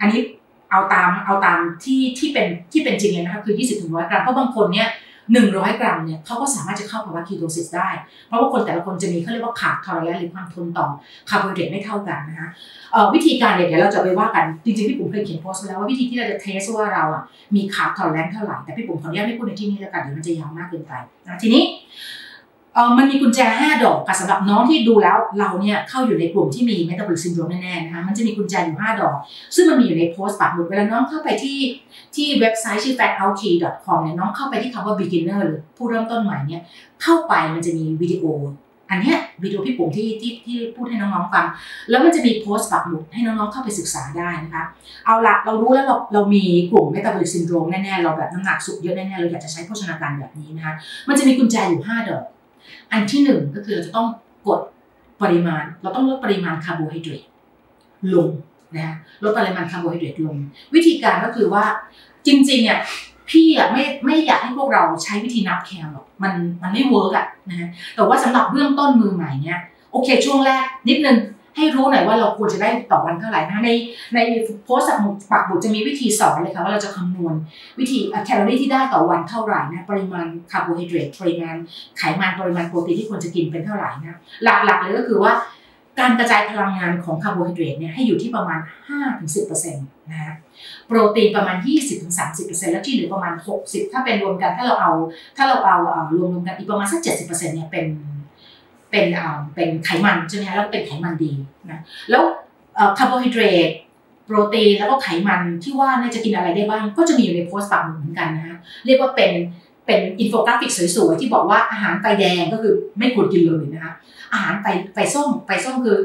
[0.00, 0.20] อันนี้
[0.70, 4.88] เอาตามเอาตามที่ที่เป็นที่เป็นจริงเลยนะคะคือ 20ถึง100 กรัมเพราะบางคนเนี่ย
[5.30, 7.88] 100 กรัมเนี่ยเขาก็สามารถจะเข้าภาวะ ketosis ได้
[8.26, 10.86] เพราะว่าคนแต่ละคนจะมีเขาเรียกว่า carb tolerance หรือความทนต่อ
[11.30, 12.48] คาร์โบไฮเดรตไม่เท่ากันนะคะ
[13.14, 17.22] วิธีการเนี่ยเดี๋ยวเราจะไปว่ากันจริงๆพี่ปุ๋มเคยเขียนโพสต์ไปแล้วว่าวิธีที่เราจะ test ว่าเราอะ
[17.54, 20.92] มี carb tolerance เท่าไหร่แต่พี่ปุ๋มขออนุญาตไม่พูดในที่นี้แล้วกันเดี๋ยวมันจะยาวมากเกินไป
[21.26, 21.62] นะทีนี้
[22.98, 29.14] มันมีกุญแจ 5 ดอกค่ะสำหรับน้องที่ดูแล้วเราเนี่ยเข้าอยู่ในกลุ่มที่มี metabolic syndrome แน่ๆนะคะมันจะมีกุญแจอยู่ 5 ดอก
[29.54, 31.58] ซึ่งมันมีอยู่ในโพสต์ปักหมุดเวลาน้องเข้าไปที่
[32.14, 36.62] ที่เว็บไซต์ชื่อ fatout.com เนี่ยน้องเข้าไปที่คำว่า beginner หรือผู้เริ่มต้นใหม่เนี่ย
[37.02, 38.24] เข้าไปมันจะมีวิดีโอ
[38.90, 41.46] อันเนี้ยวิดีโอพี่ปุ๋มที่ที่ที่พูดให้น้องๆฟัง
[41.90, 44.64] แล้วมันจะมีโพสต์ปักหมุดให้น้องๆเข้าไปศึกษาได้นะคะ
[45.06, 50.74] เอาละเรารู้แล้วเราเรามีกลุ่ม metabolic syndrome แน่ๆเราแบบน้ำหนักสูงเยอะแน่ๆเราอยากจะใช้โภชนาการแบบนี้นะคะ
[51.08, 52.22] มันจะมีกุญแจอยู่ 5 ดอก
[52.92, 54.08] อันที่หนึ่งก็คือเราจะต้อง
[54.46, 54.60] กด
[55.22, 57.22] ปริมาณ เราต้องลดปริมาณคาร์โบไฮเดรต
[58.14, 58.30] ลง
[58.74, 60.36] นะลดปริมาณคาร์โบไฮเดรตลง
[60.74, 61.64] วิธีการก็คือว่า
[62.26, 62.78] จริงๆเนี่ย
[63.30, 69.60] พี่อะไม่ไม่อยากให้พวกเราใช้วิธีนับแคลหรอกมันมันไม่ work อะนะฮะแต่ว่าสำหรับเบื้องต้นมือใหม่เนี่ย
[69.92, 71.18] โอเคช่วงแรกนิดนึง
[71.56, 73.70] ให้รู้หน่อยว่าเราควรจะได้ต่อวันเท่าไหร่นะใน
[74.14, 74.18] ใน
[74.64, 74.88] โพสต์
[75.30, 77.34] ปักหมุดจะมีวิธีสอนเลยค่ะว่าเราจะคำนวณ
[77.80, 81.56] วิธีแคลอรี่ที่ได้ต่อวันเท่าไหร่นะปริมาณคาร์โบไฮเดรตปริมาณ
[81.98, 85.32] ไขมันปริมาณโปรตีนที่ควรจะกินเป็นเท่าไหร่นะหลักๆเลยก็คือว่า
[86.00, 88.58] การกระจายพลังงานของคาร์โบไฮเดรตเนี่ยให้อยู่ที่ประมาณ
[89.18, 90.34] 5-10%นะฮะ
[90.86, 91.56] โปรตีนประมาณ
[92.14, 93.32] 20-30%แล้วที่เหลือประมาณ
[93.64, 94.92] 60 ถ้าเป็นรวมกันถ้าเราเอา
[95.36, 95.76] ถ้าเราเอา
[96.16, 97.86] รวมรวมกันอีกประมาณสัก 70%เนี่ยเป็น
[98.92, 99.06] เป็น
[99.54, 101.32] เป็นไขมันใช่ไหมคะแล้วเป็นไขมันดี
[101.70, 101.80] นะ
[102.10, 102.22] แล้ว
[102.98, 103.70] คาร์โบไฮเดรต
[104.26, 109.32] โปรตีนแล้วก็ไขมันที่ว่าเนี่ยจะกินอะไรได้บ้าง ก็จะมีอยู่ในโพสต์ปักหมุดเหมือนกันนะฮะเรียกว่าเป็น
[109.86, 113.92] เป็นอินโฟกราฟิกสวยๆที่บอกว่าอาหารไฟแดงก็คือไม่ควรกินเลยนะคะ
[114.32, 115.98] อาหารไฟไฟส้มไฟส้มคือ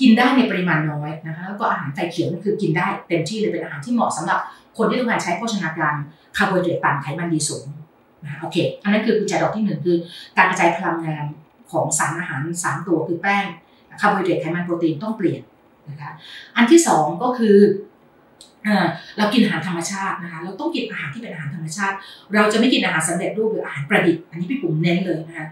[0.00, 4.38] กินได้ในปริมาณน้อยนะคะแล้วก็อาหารไฟเขียวนั่นคือกินได้เต็มที่เลยเป็นอาหารที่เหมาะสำหรับ
[4.76, 5.94] คนที่ต้องการใช้โภชนาการ
[6.36, 7.64] คาร์โบไฮเดรตต่ำไขมันดีสูง
[8.24, 9.96] นะโอเค อันนั้นคือกุญแจดอกที่หนึ่งคือ
[10.36, 11.24] การกระจายพลังงาน
[11.72, 13.44] ของสารอาหารสามตัวคือแป้ง
[14.00, 15.42] คาร์โบไฮเดรตไขมันโปรตีนต้องเปลี่ยน
[15.90, 16.10] นะคะ
[16.56, 17.56] อันที่สองก็คือ
[19.18, 21.96] เรากินอาหารธรรมชาตินะคะ เราต้องกินอาหารที่เป็นอาหารธรรมชาติ
[22.34, 25.46] เราจะไม่กินอาหารสำเร็จรูปหรืออาหารประดิษฐ์ อันนี้พี่ปุ๋มเน้นเลยนะคะ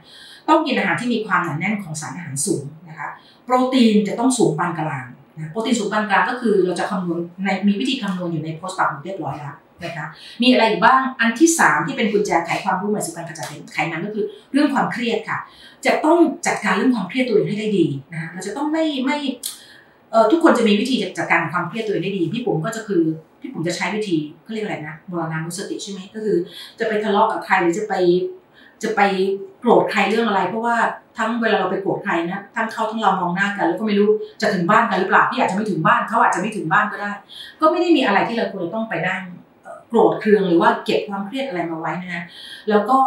[0.49, 3.09] ต้องกินอาหารที่มีความหนาแน่นของสารอาหารสูงนะคะ
[3.45, 10.07] โปรตีนจะต้องสูงปานกลางนะ โปรตีนสูงปานกลางก็คือเราจะคำนวณในมีวิธีคำนวณอยู่ในโพสต์ปักเรียบร้อยแล้ว นะคะ
[10.43, 15.39] มีอะไรอีกบ้างอันที่ 3 ที่เป็นกุญแจไขความรู้ใหม่สู่การกระจัดไขมันก็คือ เรื่องความเครียดค่ะ
[15.87, 19.19] จะต้องจัดการเรื่องความเครียดตัวเองให้ได้ดีนะคะเราจะต้องไม่ไม่
[20.11, 23.03] เออทุกคนจะมีวิธีจัดการความเครียดตัวเองได้ดี พี่ปุ๋มก็จะคือ
[23.41, 26.37] พี่ปุ๋มจะใช้วิธีเขาเรียกอะไรนะโบรานุสติใช่ไหมก็คือ
[26.79, 27.95] จะไปทะเลาะกับใครหรือจะไป
[28.83, 29.01] จะไป
[29.61, 30.77] โกรธใครเรื่องอะไร เพราะว่า
[31.19, 34.09] ทั้งเวลาเราไปโกรธใครนะทั้งเขาทั้งเรามองหน้ากัน แล้วก็ไม่รู้
[34.41, 37.13] จะถึงบ้านกันหรือเปล่าพี่อาจจะไม่ถึงบ้านเขาอาจจะไม่ถึงบ้านก็ได้
[37.61, 39.23] ก็ไม่ได้มีอะไรที่เราควรต้องไปนั่ง
[39.93, 42.23] โกรธเคืองหรือว่าเก็บความเครียดอะไรมาไว้นะฮะ
[42.71, 42.99] แล้วก็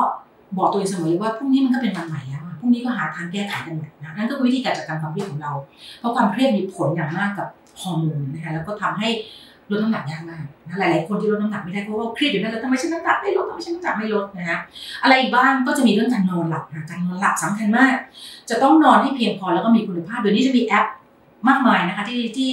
[0.57, 5.53] บอกตัวเองเสมอว่าพรุ่งนี้มันก็เป็นวันใหม่แล้วพรุ่งนี้ก็หาทางแก้ไขกันใหม่นะนั่นก็คือวิธีการจัดการความเครียดของเรา
[5.99, 7.47] เพราะความเครียดมีผลอย่างมากกับ
[7.81, 9.09] ฮอร์โมนนะคะแล้วก็ทำให้
[9.71, 14.59] ลดน้ำหนักยากมากนะหลายๆคนที่ลดน้ำหนักไม่ได้เพราะว่าเครียดอยู่นั่นแล้วทำไมฉันน้ำหนักไม่ลดทำไมฉันน้ำหนักไม่ลดนะฮะ
[15.03, 17.95] อะไรอีกบ้างก็จะมีเรื่องการนอนหลับนะการนอนหลับสำคัญมาก
[18.49, 20.85] จะต้องนอนให้เพียงพอแล้วก็มีคุณภาพเดี๋ยวนี้จะมีแอป
[21.47, 22.49] มากมายนะคะที่ที่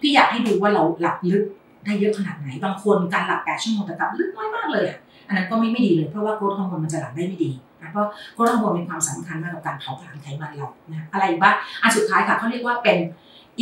[0.00, 1.44] พี่อยากให้ดูว่าเราหลับลึก
[1.86, 7.50] ได้เยอะขนาดไหน บางคนการหลับแปดชั่วโมงแต่หลับลึกน้อยมากเลยอะอันนั้นก็ไม่ไม่ดีเลยเพราะว่าโกรทฮอร์โมนมันจะหลับได้ไม่ดี
[7.82, 12.98] นะเพราะโกรทฮอร์โมนมีความสำคัญมากกับการเผาผลาญไขมันเรานะอะไรบ้างอันสุดท้ายค่ะเขาเรียกว่าเป็น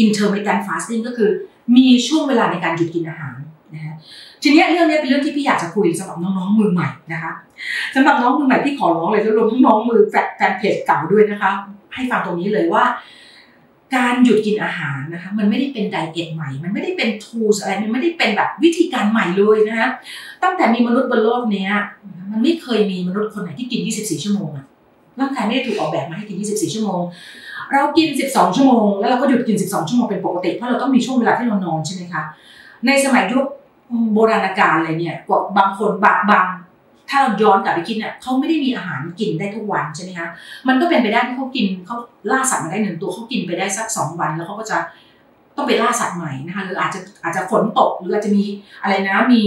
[0.03, 1.31] intermittent fasting ก็คือ
[1.77, 3.37] มีช่วงเวลาในการหยุดกินอาหาร
[3.75, 3.95] นะฮะ
[4.43, 7.33] ทีนี้เรื่องนี้เป็นเรื่องที่พี่อยากจะคุยสำหรับน้องๆมือใหม่นะคะ
[7.95, 10.01] สำหรับน้องมือใหม่พี่ขอร้องเลยแล้วรวมทั้งน้องมือ
[10.37, 11.51] แฟนเพจเก่าด้วยนะคะ
[11.95, 12.85] ให้ฟังตรงนี้เลยว่า
[13.95, 19.89] การหยุดกินอาหารนะคะมันไม่ได้เป็นไดเอทใหม่ มันไม่ได้เป็นทูสอะไรมันไม่ได้เป็นแบบวิธีการใหม่เลยนะคะ
[20.43, 21.73] ตั้งแต่มีมนุษย์บนโลกเนี้ย
[22.31, 24.67] มันไม่เคยมีมนุษย์คนไหนที่กิน 24 ชั่วโมงอะ
[25.21, 27.01] ร่างกายไม่ได้ถูกออกแบบมาให้กิน 24 ชั่วโมง
[27.73, 32.23] เรากิน 12 ชั่วโมง แล้วเราก็หยุดกิน 12 ชั่วโมงเป็นปกติ เพราะเราต้องมีช่วงเวลาที่เรานอนใช่ไหมคะ
[32.87, 33.47] ในสมัยยุค
[34.15, 36.47] โบราณกาลอะไรเนี่ยกว่าบางคนบางบาง
[37.11, 40.29] ถ้าเราย้อนกลับไปคิดเนี่ยเขาไม่ได้มีอาหารกินได้ทุกวันใช่ไหมคะ
[40.69, 41.97] มันก็เป็นไปได้ที่เขากินเขา
[42.31, 44.79] ล่าสัตว์มาได้หนึ่งตัวเขากินไปได้สักสองวัน แล้วเขาก็จะ
[45.57, 48.45] ต้องไปล่าสัตว์ใหม่นะคะหรืออาจจะอาจจะฝนตกหรืออาจจะมี
[48.83, 49.43] อะไรนะมี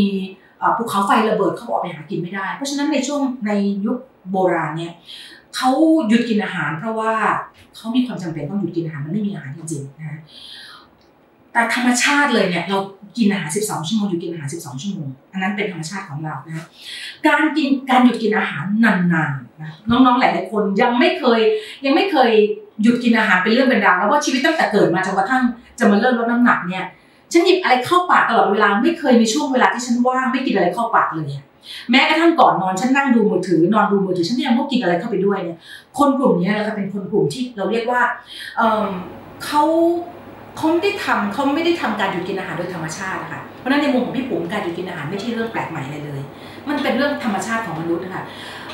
[0.78, 3.52] ภูเขาไฟระเบิดเขาออกไปหากินไม่ได้ เพราะฉะนั้นในช่วงใน
[3.86, 3.98] ยุค
[4.32, 4.94] โบราณเนี่ย
[5.56, 5.72] เขา
[6.08, 7.14] หยุดกินอาหารเพราะว่า
[7.76, 10.20] เขามีความจำเป็นต้องหยุดกินอาหารมันไม่มีอาหารจริงๆนะ
[11.58, 12.78] แต่ธรรมชาติเลยเนี่ยเรา
[13.18, 16.66] กินอาหาร 12 ชั่วโมงหยุดกินอาหาร 12 ชั่วโมง อันนั้นเป็นธรรมชาติของเรานะ
[17.28, 18.94] การกินการหยุดกินอาหารนา
[19.32, 21.40] นๆนะน้องๆหลายๆคนยังไม่เคย
[21.86, 22.32] ยังไม่เคย
[22.82, 25.44] หยุดกินอาหารเป็นเรื่องเป็นราวแล้วว่าชีวิตตั้งแต่เกิดมาจนกระทั่ง
[25.80, 26.86] จะมาเริ่มลดน้ำหนักเนี่ย
[27.32, 31.30] ฉันหยิบอะไรเข้าปากตลอดเวลาไม่เคยมีช่วงเวลาที่ฉันว่างไม่กินอะไรเข้าปากเลย
[31.90, 35.58] แม้กระทั่งก่อนนอนฉันนั่งดูมือถือนอนดูมือถือฉันยังต้องกินอะไรเข้าไปด้วยเนี่ย
[35.98, 38.02] คนกลุ่มนี้เราจะเป็นคนกลุ่มที่เราเรียกว่า
[39.46, 39.64] เขา
[40.58, 46.22] เขาไม่ได้ทำเขาไม่ได้ทำการหยุดกินอาหารโดยธรรมชาตินะคะเพราะนั้นในมุมของพี่ปุ๋มการหยุดกินอาหารไม่ใช่เรื่องแปลกใหม่อะไรเลย
[46.70, 48.24] มันเป็นเรื่องธรรมชาติของมนุษย์นะคะ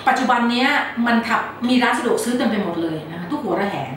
[0.07, 0.65] ปัจจุบันนี้
[1.07, 3.91] มันทับมีร้านสะดวกซื้อเต็มไปหมดเลยนะคะทุกหัวระแหง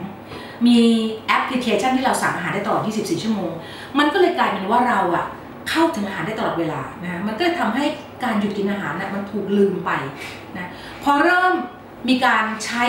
[0.67, 0.79] มี
[1.27, 3.51] แอปพลิเคชันที่เราสั่งอาหารได้ตลอด 24 ชั่วโมง
[3.99, 5.25] มันก็เลยกลายเป็นว่าเราอะ
[5.69, 7.85] เข้าถึงอาหารได้ตลอดเวลานะมันก็ทำให้
[8.23, 9.91] การหยุดกินอาหารนะมันถูกลืมไป
[10.57, 10.69] นะ
[11.03, 11.53] พอเริ่ม
[12.09, 12.83] มีการใช้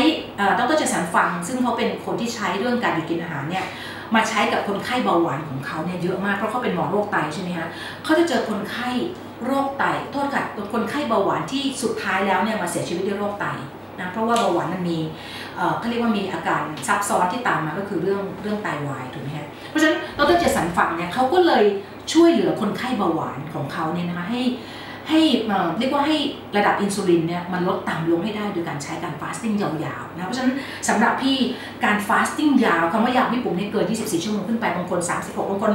[0.58, 3.64] ดรเจสันฟัง ซึ่งเขาเป็นคนที่ใช้เรื่องการหยุดกินอาหารเนี่ย
[4.14, 7.68] มาใช้กับคนไข้เบาหวานของเขาเนี่ยเยอะมากเพราะเขาเป็นหมอโรคไตใช่ไหมคะ
[8.04, 8.88] เขาจะเจอคนไข้
[9.46, 10.44] โรคไตโทษค่ะ
[10.74, 13.46] คนไข้เบาหวานที่สุดท้ายแล้วเนี่ยมาเสียชีวิตด้วยโรคไต
[14.00, 14.98] นะเพราะว่าเบาหวานมันมี
[15.78, 21.64] เขาเรียกว่ามีอาการซับซ้อนที่ตามมาก็คือเรื่องเรื่องไตวายถูกไหมฮะเพราะฉะนั้นดรเจสันฟังเนี่ยเขาก็เลย
[22.12, 24.42] ช่วยเหลือคนไข้เบาหวานของเขาเนี่ยนะคะให้
[25.10, 25.20] ให้
[25.78, 26.16] เรียกว่าให้
[26.56, 30.54] ระดับอินซูลินเนี่ยมันลดต่ำลงให้ได้โดยการใช้การ fasting ยาวๆนะเพราะฉะนั้น
[30.88, 31.36] สำหรับพี่
[31.84, 35.72] การ fasting ยาวคำว่ายาวพี่ปุ๋มเนี่ยเกิน 24 ชั่วโมงขึ้นไปบางคน 36บางคน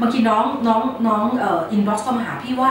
[0.00, 1.24] บางทีน้องน้องน้อง
[1.72, 2.70] inbox ก็มาหาพี่ว่า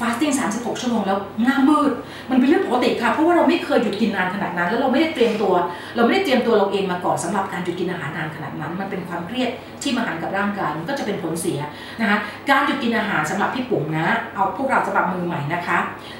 [0.00, 1.92] fasting 36 ชั่วโมงแล้วหน้ามืด
[2.30, 5.54] มันเป็นเรื่องปกติค่ะ เพราะว่าเราไม่เคยหยุดกินนานขนาดนั้น แล้วเราไม่ได้เตรียมตัว
[5.96, 9.50] เราไม่ได้เตรียมตัวเราเองมาก่อนสำหรับการหยุดกินอาหารนานขนาดนั้น มันเป็นความเครียด
[9.82, 11.58] ที่มหันต์กับร่างกาย มันก็จะเป็นผลเสีย
[12.00, 12.18] นะคะ
[12.50, 15.78] การหยุดกินอาหารสำหรับพี่ปุ๋มนะ เอาพวกเราสำหรับมือใหม่นะคะ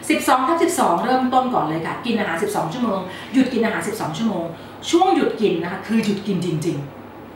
[0.08, 2.98] 12ทับ12 เริ่มต้นก่อนเลยค่ะ กินอาหาร 12 ชั่วโมง
[3.32, 4.44] หยุดกินอาหาร 12 ชั่วโมง
[4.90, 6.76] ช่วงหยุดกินนะคะ คือหยุดกินจริง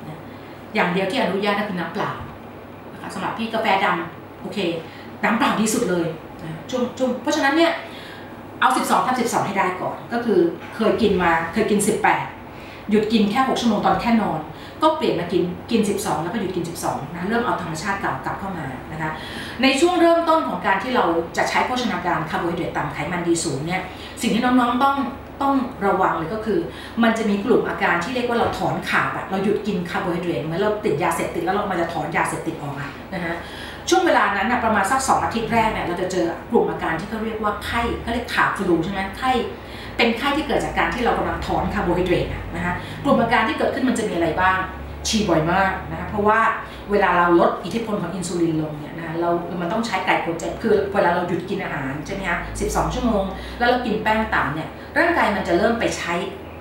[0.09, 2.11] ๆ อย่างเดียวที่อนุญาตก็คือน้ำเปล่า
[2.93, 4.59] นะคะสำหรับพี่กาแฟดำโอเค
[5.25, 6.07] น้ำเปล่าดีสุดเลย
[6.71, 7.73] ช่วงช่วงเพราะฉะนั้นเนี่ย
[8.61, 10.39] เอา 12ทับ12 ให้ได้ก่อน ก็คือ
[10.77, 11.81] เคยกินมาเคยกิน
[12.35, 14.41] 18 หยุดกินแค่ 6 ชั่วโมงตอนแค่นอน
[14.83, 19.11] ก็เปลี่ยนมากินกิน 12 แล้วก็หยุดกิน 12นะเริ่มเอาธรรมชาติเก่ากลับเข้ามานะคะ
[19.63, 21.05] ในช่วงเริ่มต้นของการที่เรา
[21.37, 23.83] จะใช้โภชนาการคาร์โบไฮเดรตต่ำไขมันดีสูงเนี่ย
[24.23, 24.97] สิ่งที่น้องๆต้อง
[25.43, 25.55] ต้อง
[25.87, 26.59] ระวังเลยก็คือ
[27.03, 33.35] มันจะมีกลุ่มอาการที่เรียกว่าเราถอนขาดอะเราหยุดกินคาร์โบไฮเดรตเหมือนเราติดยาเสพติดแล้วเรามาจะถอนยาเสพติดออกอะนะฮะ
[33.91, 39.31] ช่วงเวลานั้นนะประมาณสักสองอาทิตย์แรกเนี่ยเราจะเจอกลุ่มอาการที่เขาเรียกว่าไข้เขาเรียก carb flu ใช่ไหมไข้
[39.97, 42.75] เป็นไข้ที่เกิดจากการที่เรากำลังถอนคาร์โบไฮเดรตนะฮะ
[43.05, 44.59] กลุ่มอาการที่เกิดขึ้นมันจะมีอะไรบ้าง
[45.09, 46.41] ฉี่บ่อยมากนะคะเพราะว่า
[46.91, 53.25] เวลาเราลดอิทธิพลของอินซูลินลงเนี่ยนะเรา มันต้องใช้ไกลโคเจนคือเวลาเราหยุดกินอาหารใช่ไหมคะ12 ชั่วโมง
[53.59, 56.13] แล้วเรากินแป้งต่ำเนี่ยร่างกายมันจะเริ่มไปใช้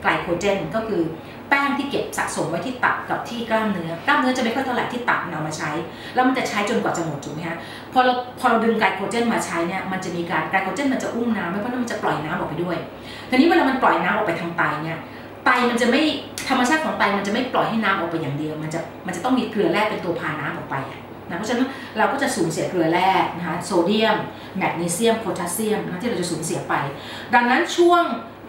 [0.02, 1.02] ไกลโคเจนก็คือ
[1.49, 5.69] แป้งที่เก็บสะสมไว้ที่ตับกับที่กล้ามเนื้อกล้ามเนื้อจะไม่ค่อยเท่าไหร่ที่ตับเอามาใช้
[6.13, 7.57] แล้วมันจะใช้จนกว่าจะหมดถูกไหมคะ
[7.93, 12.77] พอเราพอเราดึงไกลโคเจนมาใช้เนี่ยมันจะมีการไกลโคเจนมันจะอุ้มน้ำไม่เพราะนั่นมันจะปล่อยน้ำออกไปด้วย
[13.29, 14.97] ทีนี้เวลามันปล่อยน้ำออกไปทางไตเนี่ย
[15.45, 16.01] ไตมันจะไม่
[16.49, 20.75] ธรรมชาติของไตมันจะไม่ปล่อยให้น้ำออกไปอย่างเดียว มันจะมันจะต้องมีเกลือแร่เป็นตัวพาน้ำออกไป
[21.29, 24.17] นะเพราะฉะนั้นเราก็จะสูญเสียเกลือแร่นะคะโซเดียม
[24.57, 26.73] แมกนีเซียมโพแทสเซียมนะที่เราจะสูญเสียไป
[27.33, 28.03] ดังนั้นช่วง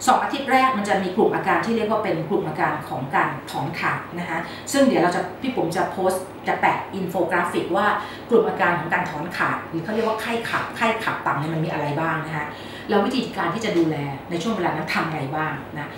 [0.07, 4.39] สองอาทิตย์แรกมันจะมีกลุ่มอาการที่เรียกว่าเป็นกลุ่มอาการของการถอนขาดนะคะ
[4.71, 7.87] ซึ่งเดี๋ยวเราจะพี่ปุ๋มจะโพสต์จะแปะอินโฟกราฟิกว่า
[8.29, 12.47] กลุ่มอาการของการถอนขาดหรือเขาเรียกว่าไข้ carb ไข้ carb ต่ำเนี่ยมันมีอะไรบ้างนะคะ
[12.89, 13.95] แล้ววิธีการที่จะดูแล
[14.29, 15.89] ในช่วงเวลานั้นทำอะไรบ้างนะ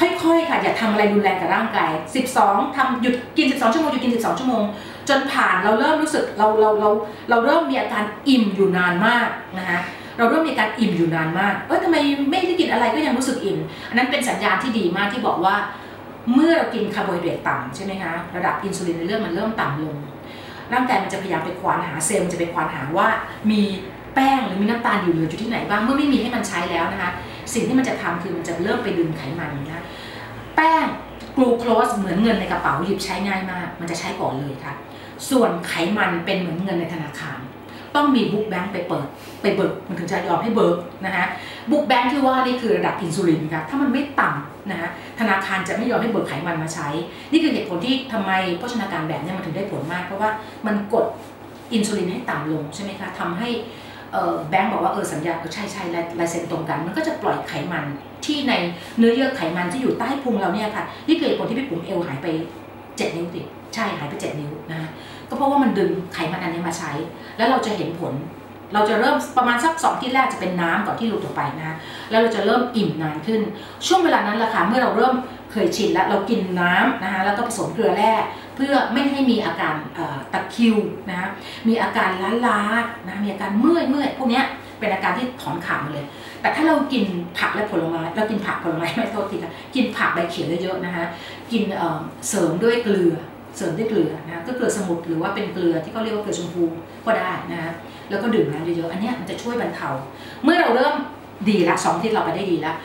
[0.00, 1.90] ค่อยๆค่ะอย่าทำอะไรรุนแรงกับร่างกาย
[2.34, 4.62] 12ทำหยุดกิน 12 ชั่วโมงหยุดกิน 12 ชั่วโมง
[5.08, 6.90] จนผ่านเราเริ่มรู้สึกเราเราเรา
[7.30, 9.78] เราเริ่มมีอาการอิ่มอยู่นานมากนะคะ
[10.18, 11.96] เราเริ่มมีการอิ่มอยู่นานมากเอ้ยทำไม
[12.30, 15.56] ไม่ได้กินอะไรก็ยังรู้สึกอิ่มอันนั้นเป็นสัญญาณที่ดีมากที่บอกว่า
[16.34, 19.96] เมื่อเรากินคาร์โบไฮเดรตต่ำใช่ไหมคะระดับอินซูลินในเลือดมันเริ่มต่ำลง
[20.72, 23.08] ร่างกายมันจะพยายามไปควานหาเซลล์มันจะไปควานหาว่า
[23.50, 23.60] มี
[24.14, 27.10] แป้งหรือมีน้ำตาลอยู่เหลืออยู่ที่ไหนบ้างเมื่อไม่มีให้มันใช้แล้วนะคะ
[27.54, 29.84] สิ่งที่มันจะทำคือมันจะเริ่มไปดึงไขมันนะ
[30.56, 30.86] แป้ง
[31.36, 34.74] กลูโคสเหมือนเงินในกระเป๋าหยิบใช้ง่ายมาก มันจะใช้ก่อนเลยค่ะ
[35.30, 37.38] ส่วนไขมันเป็นเหมือนเงินในธนาคาร
[37.98, 39.06] ต้องมี book bank ไปเปิด
[39.42, 41.26] ไปเบิกมันถึงจะยอมให้เบิกนะคะ
[41.70, 44.88] book bank ที่ว่านี่คือระดับอินซูลินค่ะถ้ามันไม่ต่ำนะคะ
[45.20, 46.88] ธนาคารจะไม่ยอมให้เบิกไขมันมาใช้
[47.32, 50.30] นี่คือเหตุผลที่ทำไมโภชนาการแบบนี้มันถึงได้ผลมาก เพราะว่า
[50.66, 51.06] มันกด
[51.72, 53.48] อินซูลินให้ต่ำลงใช่ไหมคะทำให้
[54.50, 55.82] แบงค์บอกว่าเออสัญญาเออใช่ใช่
[56.20, 57.84] ลายเซ็นตรงกัน มันก็จะปล่อยไขมัน
[58.24, 58.52] ที่ใน
[58.98, 62.26] เนื้อเยื่อไขมันที่อยู่ใต้พุงเราเนี่ยค่ะ นี่คือเหตุผลที่พี่ปุ๋มเอวหายไป
[62.76, 64.90] 7 นิ้วติดใช่หายไป 7 นิ้วนะ
[65.28, 66.92] ก็เพราะว่ามันดึงไขมันอันนี้มาใช้
[67.36, 68.14] แล้วเราจะเห็นผล
[68.74, 71.76] เราจะเริ่มประมาณสักสองที่แรกจะเป็นน้ำก่อนที่หลุดออกไปนะ
[72.10, 73.40] แล้วเราจะเริ่มอิ่มนานขึ้น
[73.86, 75.14] ช่วงเวลานั้นแหละค่ะเมื่อเราเริ่ม
[75.52, 78.12] เคยชินแล้วเรากินน้ำนะคะแล้วก็ผสมเกลือแร่
[78.56, 79.74] เพื่อไม่ให้มีอาการ
[80.32, 80.76] ตะคิว
[81.10, 81.28] นะ
[81.68, 82.60] มีอาการล้าล้า
[83.08, 84.42] นะมีอาการเมื่อยเมื่อยพวกนี้
[84.78, 86.06] เป็นอาการที่ถอนขาดมาเลย
[86.40, 87.04] แต่ถ้าเรากิน
[87.38, 91.04] ผักและผลไม้เรากินผักผลไม้ไม่โทษทีค่ะกินผักใบเขียวเยอะๆนะคะ
[91.52, 91.62] กิน
[92.28, 93.14] เสริมด้วยเกลือ
[93.58, 96.64] เสริมด้วยเกลือนะก็เกลือสมุนหรือว่าเป็นเกลือที่เขาเรียกว่าเกลือชมพู
[97.06, 97.72] ก็ได้นะ
[98.10, 99.88] แล้วก็ดื่มน้ำเยอะๆอันนี้มันจะช่วยบรรเทา
[100.44, 100.94] เมื่อเราเริ่ม
[101.48, 102.76] ดีละสองที่เราไปได้ดีแล้ว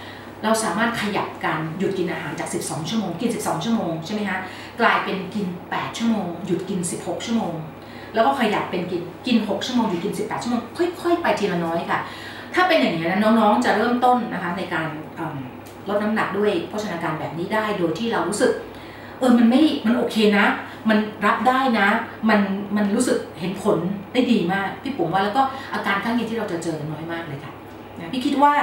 [0.44, 4.38] เราสามารถขยับการหยุดกินอาหารจาก 12 ชั่วโมง กิน 12 ชั่วโมงใช่ไหมคะ
[4.82, 7.54] กลายเป็นกิน 8 ชั่วโมง หยุดกิน 16 ชั่วโมง
[8.14, 10.62] แล้วก็ขยับเป็นกินกิน 6 ชั่วโมงหยุดกิน 18 ชั่วโมง
[11.02, 12.00] ค่อยๆ ไปทีละน้อยค่ะ
[12.56, 14.88] ถ้าเป็นอย่างนี้นะน้องๆจะเริ่มต้นนะคะในการ
[15.90, 18.52] ลดน้ำหนักด้วยโภชนาการแบบนี้ได้โดยที่เรารู้สึก
[19.20, 20.46] เออมันไม่มันโอเคนะ
[20.90, 21.88] มันรับได้นะ
[22.30, 22.40] มัน
[22.76, 23.78] มันรู้สึกเห็นผล
[24.14, 25.42] ได้ดีมากพี่ปุ๋มว่าแล้วก็
[25.74, 27.54] อาการข้างเคียงที่เราจะเจอน้อยมากเลยค่ะ
[28.00, 28.54] นะพี่คิดว่า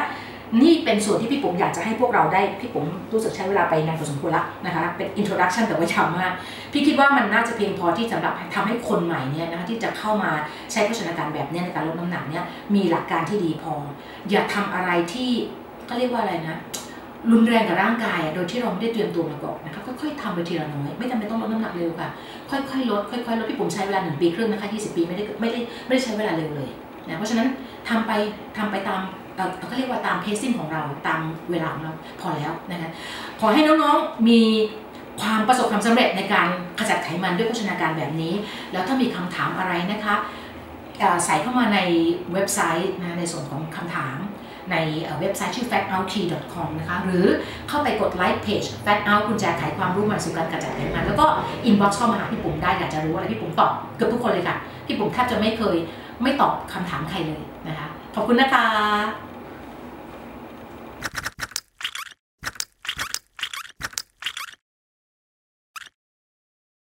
[0.62, 6.32] นี่เป็นส่วนที่พี่ปุ๋มอยากจะให้พวกเราได้พี่ปุ๋มรู้สึกใช้เวลาไปนานพอสมควรละนะคะเป็น introduction แต่ว่ายาวมาก
[6.72, 10.30] พี่คิดว่ามันน่าจะเพียงพอที่สำหรับทำให้คนใหม่เนี่ยนะคะที่จะเข้ามา
[10.72, 13.74] ใช้โภชนาการแบบนี้ในการลดน้ำหนักเนี่ยมีหลักการที่ดีพอ
[14.30, 15.30] อย่าทำอะไรที่
[15.88, 16.56] ก็เรียกว่าอะไรนะ
[17.33, 22.09] รุนแรงกับร่างกายโดยที่เราไม่ได้เตรียมตัวมาก่อนนะคะค่อยๆทำไปทีละน้อยไม่จำเป็นต้องลดน้ำหนักเร็วค่ะ
[22.50, 26.70] ค่อยๆลดค่อยๆลดพี่ปุ๋มใช้เวลาหนึ่งปีครึ่งนะคะ20 ปีไม่ได้ไม่ได้ไม่ได้ใช้เวลาเร็วเลย
[27.06, 27.48] นะเพราะฉะนั้น
[27.88, 28.12] ทำไป
[28.59, 29.00] ทำไปตาม
[29.68, 32.90] เขาเรียกว่าตามเพซซิ่งของเราตามเวลาของเราพอแล้วนะคะ
[33.40, 34.40] ขอให้น้องๆมี
[35.20, 38.35] ความประสบความสำเร็จในการขจัดไขมันด้วยโภชนาการแบบนี้
[38.72, 40.14] แล้วถ้ามีคำถามอะไรนะคะ
[41.24, 41.78] ใส่เข้ามาใน
[42.33, 44.16] เว็บไซต์นะในส่วนของคำถาม
[44.72, 44.76] ใน
[45.20, 47.26] เว็บไซต์ชื่อ fatout.com นะคะ หรือ
[47.68, 51.26] เข้าไปกดไลค์เพจ fat out คุณแจไขความรู้มาสู่การกระจายไขมันแล้วก็
[51.68, 54.56] inbox เข้ามาหาพี่ปุ๋มได้อยากจะรู้อะไรพี่ปุ๋มตอบเกือบทุกคนเลยค่ะ
[54.87, 55.76] พี่ปุ๋มแทบจะไม่เคย
[56.22, 59.29] ไม่ตอบคำถามใครเลยนะคะ ขอบคุณนะคะ